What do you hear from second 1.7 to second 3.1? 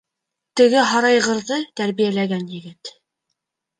тәрбиәләгән егет...